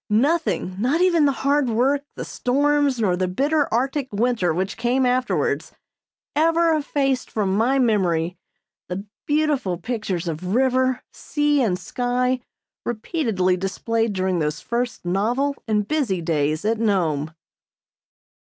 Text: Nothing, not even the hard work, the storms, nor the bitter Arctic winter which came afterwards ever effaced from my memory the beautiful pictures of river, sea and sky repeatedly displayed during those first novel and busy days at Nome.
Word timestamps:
Nothing, 0.09 0.77
not 0.79 0.99
even 1.01 1.25
the 1.25 1.31
hard 1.45 1.69
work, 1.69 2.01
the 2.15 2.25
storms, 2.25 2.99
nor 2.99 3.15
the 3.15 3.27
bitter 3.27 3.71
Arctic 3.71 4.11
winter 4.11 4.51
which 4.51 4.75
came 4.75 5.05
afterwards 5.05 5.73
ever 6.35 6.71
effaced 6.75 7.29
from 7.29 7.55
my 7.55 7.77
memory 7.77 8.35
the 8.89 9.05
beautiful 9.27 9.77
pictures 9.77 10.27
of 10.27 10.55
river, 10.55 11.03
sea 11.13 11.61
and 11.61 11.77
sky 11.77 12.39
repeatedly 12.83 13.55
displayed 13.55 14.13
during 14.13 14.39
those 14.39 14.59
first 14.59 15.05
novel 15.05 15.55
and 15.67 15.87
busy 15.87 16.19
days 16.19 16.65
at 16.65 16.79
Nome. 16.79 17.35